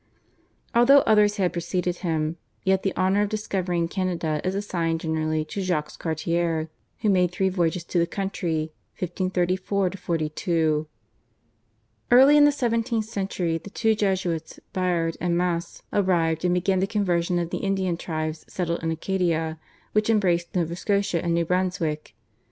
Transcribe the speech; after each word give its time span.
Although 0.73 1.01
others 1.01 1.35
had 1.37 1.53
preceded 1.53 1.97
him, 1.97 2.37
yet 2.63 2.81
the 2.81 2.97
honour 2.97 3.21
of 3.21 3.29
discovering 3.29 3.87
Canada 3.87 4.41
is 4.43 4.55
assigned 4.55 5.01
generally 5.01 5.45
to 5.45 5.61
Jacques 5.61 5.99
Cartier 5.99 6.69
who 7.01 7.09
made 7.11 7.29
three 7.31 7.49
voyages 7.49 7.83
to 7.83 7.99
the 7.99 8.07
country 8.07 8.73
(1534 8.97 9.91
42). 9.91 10.87
Early 12.09 12.35
in 12.35 12.45
the 12.45 12.51
seventeenth 12.51 13.05
century 13.05 13.59
the 13.59 13.69
two 13.69 13.93
Jesuits 13.93 14.59
Biard 14.73 15.17
and 15.21 15.37
Masse 15.37 15.83
arrived 15.93 16.43
and 16.43 16.55
began 16.55 16.79
the 16.79 16.87
conversion 16.87 17.37
of 17.37 17.51
the 17.51 17.59
Indian 17.59 17.95
tribes 17.95 18.43
settled 18.51 18.81
in 18.81 18.89
Acadia, 18.89 19.59
which 19.91 20.09
embraced 20.09 20.55
Nova 20.55 20.75
Scotia 20.75 21.23
and 21.23 21.35
New 21.35 21.45
Brunswick. 21.45 22.15